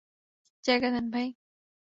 [0.63, 1.27] জায়গা দেন, ভাই!